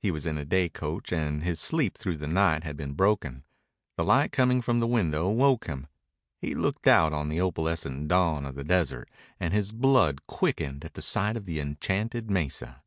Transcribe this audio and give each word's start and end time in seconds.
He 0.00 0.10
was 0.10 0.24
in 0.24 0.38
a 0.38 0.46
day 0.46 0.70
coach, 0.70 1.12
and 1.12 1.42
his 1.42 1.60
sleep 1.60 1.98
through 1.98 2.16
the 2.16 2.26
night 2.26 2.64
had 2.64 2.78
been 2.78 2.94
broken. 2.94 3.44
The 3.98 4.04
light 4.04 4.32
coming 4.32 4.62
from 4.62 4.80
the 4.80 4.86
window 4.86 5.28
woke 5.28 5.66
him. 5.66 5.86
He 6.40 6.54
looked 6.54 6.88
out 6.88 7.12
on 7.12 7.28
the 7.28 7.42
opalescent 7.42 8.08
dawn 8.08 8.46
of 8.46 8.54
the 8.54 8.64
desert, 8.64 9.10
and 9.38 9.52
his 9.52 9.72
blood 9.72 10.26
quickened 10.26 10.86
at 10.86 11.02
sight 11.02 11.36
of 11.36 11.44
the 11.44 11.60
enchanted 11.60 12.30
mesa. 12.30 12.84